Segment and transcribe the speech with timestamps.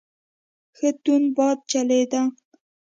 [0.77, 2.21] ښه تند باد چلیده.